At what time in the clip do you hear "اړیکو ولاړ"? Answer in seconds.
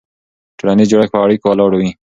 1.25-1.71